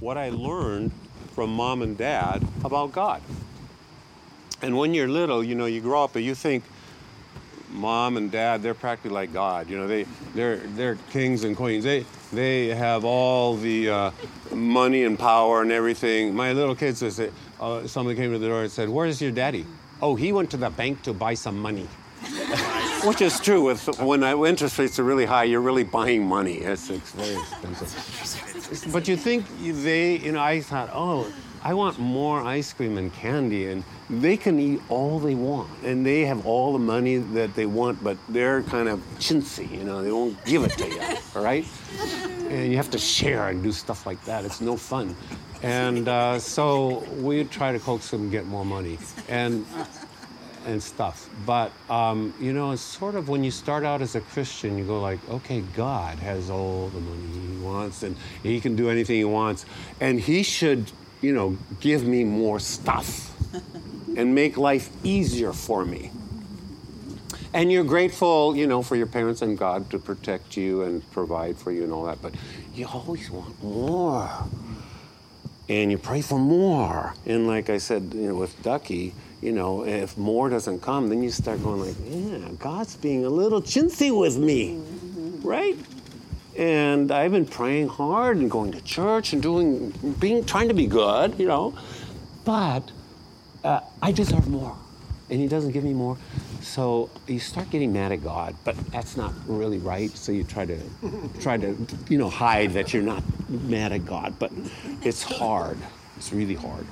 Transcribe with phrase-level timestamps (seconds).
[0.00, 0.92] what I learned
[1.34, 3.22] from mom and dad about God.
[4.62, 6.64] And when you're little, you know, you grow up and you think
[7.70, 9.70] mom and dad, they're practically like God.
[9.70, 11.84] You know, they, they're, they're kings and queens.
[11.84, 14.10] They, they have all the uh,
[14.52, 16.34] money and power and everything.
[16.34, 17.30] My little kids, say,
[17.60, 19.66] uh, came to the door and said, Where's your daddy?
[20.02, 21.88] Oh, he went to the bank to buy some money.
[23.04, 23.62] Which is true.
[23.62, 26.58] With when interest rates are really high, you're really buying money.
[26.58, 28.49] It's, it's very expensive.
[28.92, 31.32] But you think they, you know, I thought, oh,
[31.62, 36.06] I want more ice cream and candy, and they can eat all they want, and
[36.06, 40.02] they have all the money that they want, but they're kind of chintzy, you know,
[40.02, 41.00] they won't give it to you,
[41.36, 41.66] all right?
[42.48, 44.44] And you have to share and do stuff like that.
[44.44, 45.14] It's no fun.
[45.62, 48.98] And uh, so we try to coax them to get more money.
[49.28, 49.66] And
[50.66, 51.28] and stuff.
[51.46, 54.84] But um, you know, it's sort of when you start out as a Christian, you
[54.84, 59.16] go like, okay, God has all the money He wants, and He can do anything
[59.16, 59.64] He wants,
[60.00, 63.34] and He should, you know, give me more stuff
[64.16, 66.10] and make life easier for me.
[67.52, 71.58] And you're grateful, you know, for your parents and God to protect you and provide
[71.58, 72.34] for you and all that, but
[72.74, 74.30] you always want more.
[75.70, 77.14] And you pray for more.
[77.26, 81.22] And like I said, you know, with Ducky, you know, if more doesn't come, then
[81.22, 84.82] you start going like, yeah, God's being a little chintzy with me,
[85.42, 85.78] right?
[86.58, 90.88] And I've been praying hard and going to church and doing, being, trying to be
[90.88, 91.78] good, you know,
[92.44, 92.90] but
[93.62, 94.76] uh, I deserve more,
[95.30, 96.16] and He doesn't give me more.
[96.60, 100.10] So you start getting mad at God, but that's not really right.
[100.16, 100.78] So you try to,
[101.40, 101.76] try to,
[102.08, 104.52] you know, hide that you're not mad at God, but
[105.02, 105.78] it's hard.
[106.16, 106.86] It's really hard.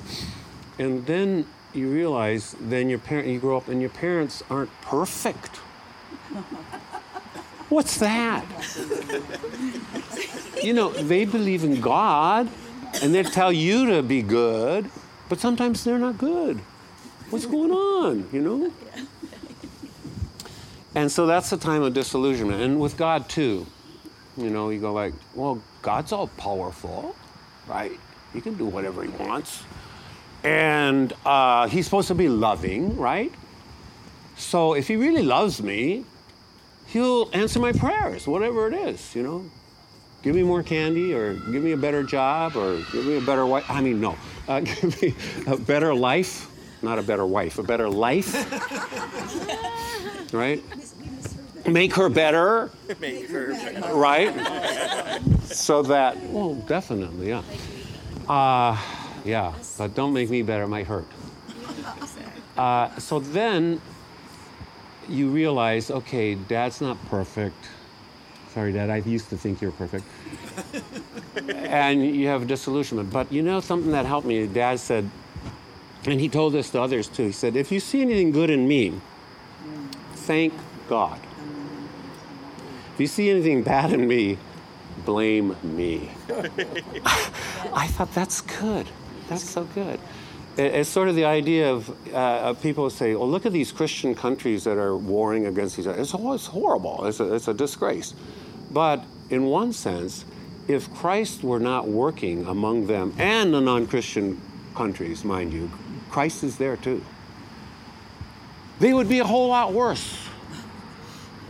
[0.78, 5.56] And then you realize then your parent you grow up and your parents aren't perfect.
[7.68, 8.46] What's that?
[10.62, 12.48] you know, they believe in God
[13.02, 14.90] and they tell you to be good,
[15.28, 16.60] but sometimes they're not good.
[17.30, 18.72] What's going on, you know?
[20.94, 22.62] And so that's the time of disillusionment.
[22.62, 23.66] And with God too.
[24.36, 27.14] You know, you go like, well, God's all powerful,
[27.66, 27.92] right?
[28.32, 29.64] He can do whatever he wants.
[30.44, 33.32] And uh, he's supposed to be loving, right?
[34.36, 36.04] So if he really loves me,
[36.86, 39.44] he'll answer my prayers, whatever it is, you know.
[40.22, 43.46] Give me more candy, or give me a better job, or give me a better
[43.46, 43.64] wife.
[43.68, 44.16] I mean, no,
[44.48, 45.14] uh, give me
[45.46, 46.50] a better life,
[46.82, 48.32] not a better wife, a better life,
[50.32, 50.62] right?
[51.66, 53.94] Make her better, Make her better.
[53.94, 54.32] right?
[55.44, 57.42] So that, well, definitely, yeah.
[58.28, 58.76] Uh,
[59.24, 61.06] yeah, but don't make me better, it might hurt.
[62.56, 63.80] Uh, so then
[65.08, 67.56] you realize, okay, dad's not perfect.
[68.52, 70.04] Sorry, dad, I used to think you were perfect.
[71.48, 73.10] and you have a disillusionment.
[73.10, 74.46] But you know something that helped me?
[74.46, 75.08] Dad said,
[76.10, 77.26] and he told this to others too.
[77.26, 79.00] He said, if you see anything good in me,
[80.14, 80.54] thank
[80.88, 81.20] God.
[82.94, 84.38] If you see anything bad in me,
[85.04, 86.10] blame me.
[87.72, 88.86] I thought that's good.
[89.28, 90.00] That's so good.
[90.56, 94.64] It's sort of the idea of uh, people say, "Well, look at these Christian countries
[94.64, 96.00] that are warring against each other.
[96.00, 97.06] It's, it's horrible.
[97.06, 98.14] It's a, it's a disgrace."
[98.72, 100.24] But in one sense,
[100.66, 104.40] if Christ were not working among them and the non-Christian
[104.74, 105.70] countries, mind you,
[106.10, 107.04] Christ is there too.
[108.80, 110.16] They would be a whole lot worse.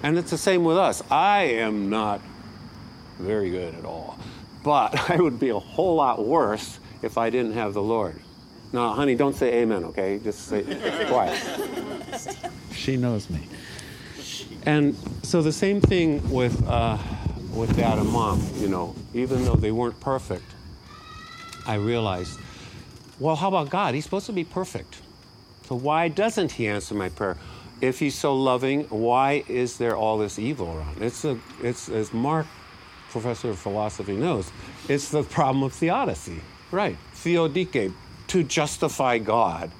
[0.02, 1.02] And it's the same with us.
[1.10, 2.20] I am not
[3.18, 4.18] very good at all,
[4.62, 8.20] but I would be a whole lot worse if I didn't have the Lord.
[8.72, 10.20] Now, honey, don't say amen, okay?
[10.22, 10.62] Just say
[11.08, 11.40] quiet.
[12.72, 13.40] She knows me.
[14.66, 16.98] And so the same thing with, uh,
[17.54, 20.44] with dad and mom, you know, even though they weren't perfect,
[21.66, 22.38] I realized,
[23.20, 23.94] well, how about God?
[23.94, 25.00] He's supposed to be perfect.
[25.66, 27.36] So why doesn't he answer my prayer?
[27.80, 31.02] If he's so loving, why is there all this evil around?
[31.02, 32.46] It's, a, it's as Mark,
[33.10, 34.50] professor of philosophy, knows,
[34.88, 36.40] it's the problem of theodicy.
[36.70, 36.96] Right.
[37.14, 37.92] Theodike,
[38.28, 39.70] to justify God.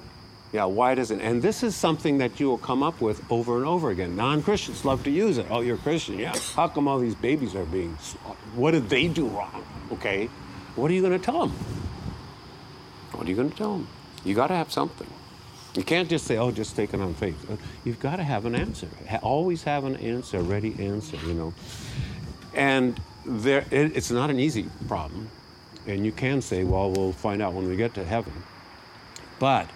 [0.51, 1.21] Yeah, why does it?
[1.21, 4.15] And this is something that you will come up with over and over again.
[4.15, 5.45] Non Christians love to use it.
[5.51, 6.17] Oh, you're Christian.
[6.17, 6.35] Yeah.
[6.55, 7.93] How come all these babies are being.
[8.55, 9.63] What did they do wrong?
[9.91, 10.27] Okay.
[10.75, 11.78] What are you going to tell them?
[13.29, 13.87] What are you going to tell them?
[14.25, 15.07] You got to have something.
[15.75, 17.47] You can't just say, oh, just take it on faith.
[17.47, 18.87] Uh, you've got to have an answer.
[19.21, 21.53] Always have an answer, ready answer, you know.
[22.55, 25.29] And there, it, it's not an easy problem.
[25.85, 28.33] And you can say, well, we'll find out when we get to heaven.
[29.37, 29.69] But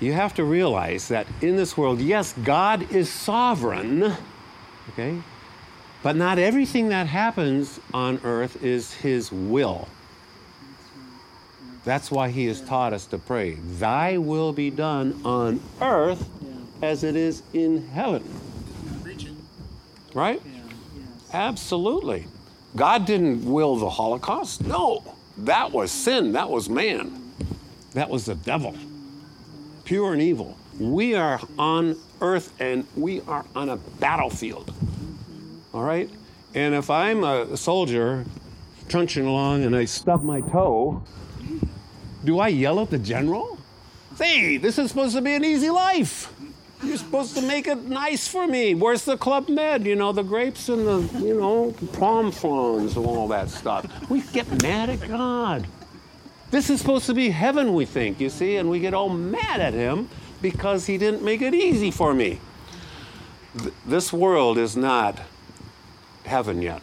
[0.00, 4.14] you have to realize that in this world, yes, God is sovereign,
[4.94, 5.20] okay?
[6.02, 9.88] But not everything that happens on earth is His will.
[11.84, 13.54] That's why he has taught us to pray.
[13.54, 16.28] Thy will be done on earth
[16.82, 18.22] as it is in heaven.
[20.14, 20.42] Right?
[21.32, 22.26] Absolutely.
[22.76, 24.64] God didn't will the Holocaust.
[24.64, 25.02] No.
[25.38, 26.32] That was sin.
[26.32, 27.32] That was man.
[27.92, 28.74] That was the devil.
[29.84, 30.56] Pure and evil.
[30.78, 34.72] We are on earth and we are on a battlefield.
[35.72, 36.10] All right?
[36.54, 38.24] And if I'm a soldier
[38.88, 41.02] trunching along and I stub my toe,
[42.24, 43.58] do I yell at the general?
[44.16, 46.32] Say, this is supposed to be an easy life.
[46.82, 48.74] You're supposed to make it nice for me.
[48.74, 49.84] Where's the Club Med?
[49.84, 53.86] You know, the grapes and the, you know, palm fronds and all that stuff.
[54.08, 55.66] We get mad at God.
[56.50, 59.60] This is supposed to be heaven, we think, you see, and we get all mad
[59.60, 60.08] at Him
[60.40, 62.40] because He didn't make it easy for me.
[63.58, 65.18] Th- this world is not
[66.24, 66.80] heaven yet.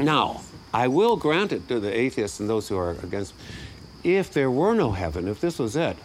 [0.00, 0.42] Now,
[0.74, 3.34] I will grant it to the atheists and those who are against.
[4.04, 5.96] If there were no heaven, if this was it,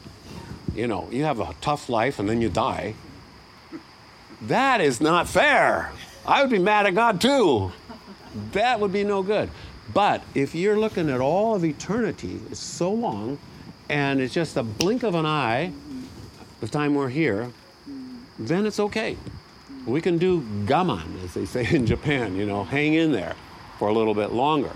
[0.76, 2.96] you know, you have a tough life and then you die.
[4.42, 5.92] That is not fair.
[6.26, 7.72] I would be mad at God too.
[8.54, 9.50] That would be no good.
[9.94, 13.38] But if you're looking at all of eternity, it's so long,
[13.90, 15.74] and it's just a blink of an eye,
[16.62, 17.52] the time we're here,
[18.40, 19.18] then it's okay.
[19.86, 23.36] We can do gaman, as they say in Japan, you know, hang in there
[23.78, 24.72] for a little bit longer.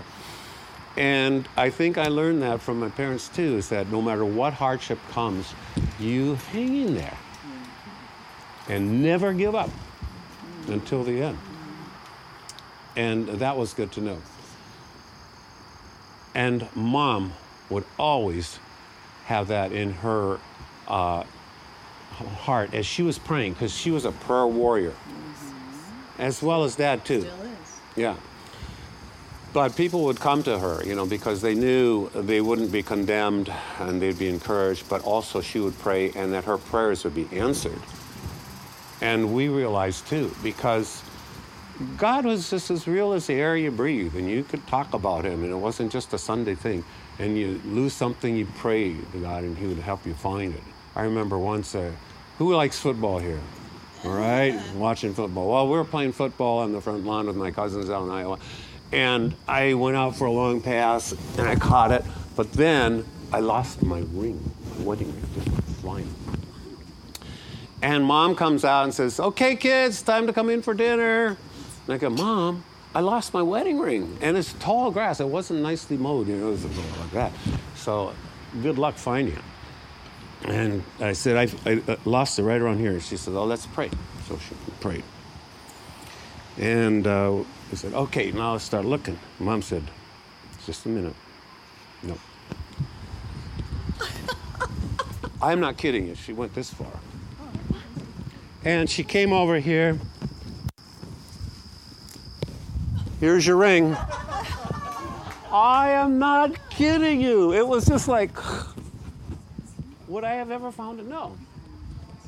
[0.96, 4.54] And I think I learned that from my parents too, is that no matter what
[4.54, 5.54] hardship comes,
[6.00, 7.16] you hang in there
[8.68, 9.70] and never give up
[10.68, 11.38] until the end.
[12.96, 14.18] And that was good to know.
[16.34, 17.34] And mom
[17.68, 18.58] would always
[19.26, 20.38] have that in her
[20.88, 21.24] uh,
[22.40, 24.94] heart as she was praying, because she was a prayer warrior,
[26.18, 27.20] as well as dad too.
[27.20, 27.50] Still is.
[27.96, 28.16] Yeah.
[29.56, 33.50] But people would come to her, you know, because they knew they wouldn't be condemned
[33.78, 37.26] and they'd be encouraged, but also she would pray and that her prayers would be
[37.32, 37.80] answered.
[39.00, 41.02] And we realized too, because
[41.96, 45.24] God was just as real as the air you breathe, and you could talk about
[45.24, 46.84] Him, and it wasn't just a Sunday thing.
[47.18, 50.64] And you lose something, you pray to God, and He would help you find it.
[50.94, 51.92] I remember once, uh,
[52.36, 53.40] who likes football here?
[54.04, 55.50] All right, watching football.
[55.50, 58.38] Well, we were playing football on the front lawn with my cousins out in Iowa,
[58.92, 62.04] and I went out for a long pass, and I caught it,
[62.34, 65.48] but then I lost my ring, my wedding ring, just
[65.80, 66.12] flying.
[67.82, 71.36] And mom comes out and says, Okay, kids, time to come in for dinner.
[71.86, 74.16] And I go, Mom, I lost my wedding ring.
[74.20, 75.20] And it's tall grass.
[75.20, 77.32] It wasn't nicely mowed, you know, it was like that.
[77.74, 78.14] So
[78.62, 79.42] good luck finding it.
[80.44, 82.98] And I said, I, I uh, lost it right around here.
[83.00, 83.90] She said, Oh, let's pray.
[84.28, 85.04] So she prayed.
[86.58, 89.18] And uh, we said, Okay, now let's start looking.
[89.38, 89.82] Mom said,
[90.64, 91.14] Just a minute.
[92.02, 92.16] No.
[95.42, 96.14] I'm not kidding you.
[96.14, 96.92] She went this far.
[98.64, 99.98] And she came over here.
[103.20, 103.96] Here's your ring.
[105.52, 107.52] I am not kidding you.
[107.52, 108.36] It was just like,
[110.08, 111.06] would I have ever found it?
[111.06, 111.36] No.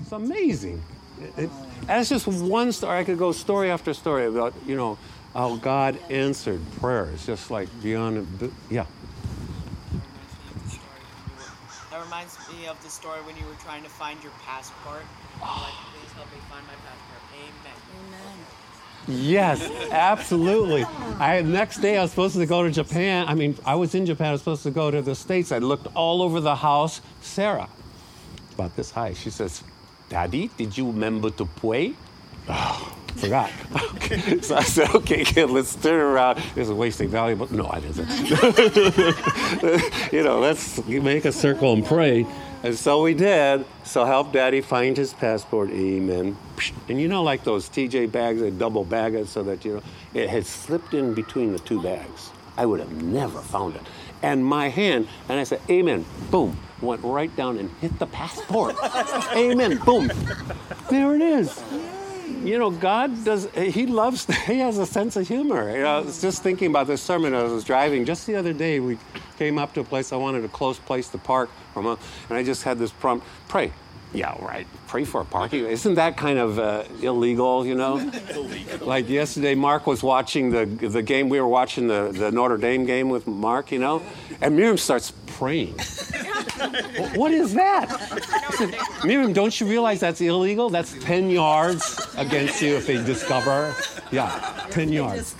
[0.00, 0.82] It's amazing.
[1.20, 1.50] It, it,
[1.86, 2.98] that's just one story.
[2.98, 4.96] I could go story after story about, you know,
[5.34, 8.86] how God answered prayers, just like beyond, yeah.
[11.90, 15.02] That reminds me of the story when you were trying to find your passport.
[15.40, 17.22] Like, please help me find my passport.
[17.34, 17.76] Amen.
[18.08, 18.38] Amen.
[19.08, 20.84] Yes, absolutely.
[21.18, 23.26] I the next day I was supposed to go to Japan.
[23.26, 24.28] I mean, I was in Japan.
[24.28, 25.50] I was supposed to go to the states.
[25.50, 27.00] I looked all over the house.
[27.22, 27.70] Sarah,
[28.52, 29.14] about this high.
[29.14, 29.62] She says,
[30.10, 31.94] "Daddy, did you remember to pray?"
[32.48, 33.50] Oh, forgot.
[33.98, 34.40] Okay.
[34.40, 37.52] So I said, "Okay, kid, let's turn around." This is wasting valuable.
[37.52, 38.08] No, I didn't.
[40.12, 42.26] you know, let's make a circle and pray.
[42.62, 43.66] And so we did.
[43.84, 45.68] So help Daddy find his passport.
[45.70, 46.38] Amen.
[46.88, 49.82] And you know, like those TJ bags, they double bag it so that you know
[50.14, 52.30] it had slipped in between the two bags.
[52.56, 53.82] I would have never found it.
[54.22, 56.04] And my hand, and I said, Amen.
[56.30, 56.56] Boom.
[56.80, 58.76] Went right down and hit the passport.
[59.36, 59.78] Amen.
[59.78, 60.10] Boom.
[60.90, 61.62] There it is.
[62.44, 65.70] You know, God does, He loves, He has a sense of humor.
[65.70, 68.04] You know, I was just thinking about this sermon as I was driving.
[68.04, 68.98] Just the other day, we
[69.38, 71.96] came up to a place I wanted a close place to park and
[72.30, 73.72] I just had this prompt pray.
[74.14, 74.66] Yeah, right.
[74.86, 75.66] Pray for a parking.
[75.66, 77.98] Isn't that kind of uh, illegal, you know?
[78.30, 78.86] illegal.
[78.86, 81.28] like yesterday, Mark was watching the, the game.
[81.28, 84.02] We were watching the, the Notre Dame game with Mark, you know?
[84.40, 85.74] And Miriam starts praying.
[87.14, 87.86] what is that?
[88.54, 90.70] Said, Miriam, don't you realize that's illegal?
[90.70, 93.74] That's 10 yards against you if they discover.
[94.10, 95.36] Yeah, 10 yards.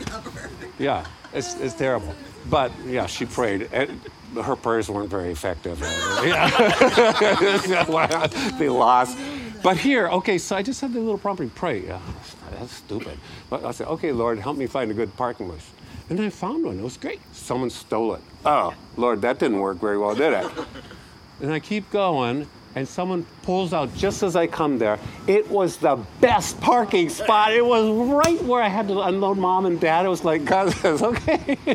[0.79, 2.15] Yeah, it's, it's terrible.
[2.49, 3.69] But yeah, she prayed.
[3.73, 4.01] And
[4.43, 5.81] her prayers weren't very effective.
[6.25, 6.51] Yeah.
[8.59, 9.17] they lost.
[9.63, 11.85] But here, okay, so I just had the little prompting, pray.
[11.87, 12.01] Yeah,
[12.51, 13.19] that's stupid.
[13.49, 15.71] But I said, okay, Lord, help me find a good parking place.
[16.11, 16.79] And I found one.
[16.79, 17.21] It was great.
[17.33, 18.23] Someone stole it.
[18.45, 20.51] Oh, Lord, that didn't work very well, did it?
[21.41, 24.99] And I keep going, and someone pulls out just as I come there.
[25.27, 27.53] It was the best parking spot.
[27.53, 30.07] It was right where I had to unload mom and dad.
[30.07, 31.59] It was like, God says, okay.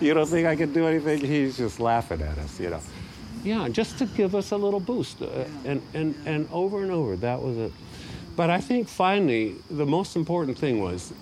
[0.00, 1.20] you don't think I can do anything?
[1.20, 2.80] He's just laughing at us, you know.
[3.42, 5.20] Yeah, just to give us a little boost.
[5.20, 7.72] Uh, and, and, and over and over, that was it.
[8.36, 11.12] But I think finally, the most important thing was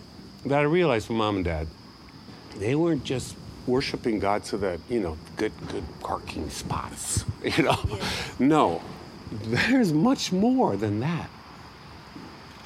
[0.44, 1.66] that I realized from mom and dad,
[2.58, 7.78] they weren't just worshiping God so that, you know, good, good parking spots, you know.
[8.38, 8.82] No,
[9.30, 11.30] there's much more than that.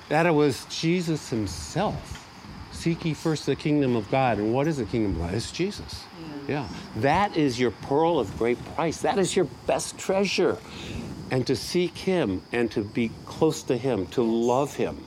[0.09, 2.27] That it was Jesus himself.
[2.73, 4.39] Seek ye first the kingdom of God.
[4.39, 5.35] And what is the kingdom of God?
[5.35, 6.05] It's Jesus.
[6.47, 6.67] Yeah.
[6.97, 9.03] That is your pearl of great price.
[9.03, 10.57] That is your best treasure.
[11.31, 15.05] And to seek him and to be close to him, to love him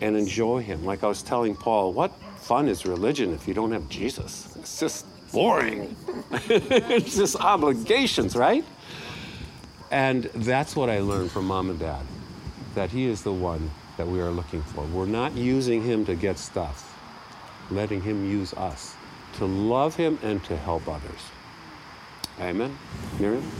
[0.00, 0.84] and enjoy him.
[0.84, 4.56] Like I was telling Paul, what fun is religion if you don't have Jesus?
[4.58, 5.96] It's just boring.
[6.48, 8.64] it's just obligations, right?
[9.90, 12.04] And that's what I learned from mom and dad
[12.74, 14.84] that he is the one that we are looking for.
[14.86, 16.98] We're not using him to get stuff,
[17.70, 18.94] letting him use us
[19.34, 21.20] to love him and to help others.
[22.40, 22.76] Amen.
[23.18, 23.50] Miriam?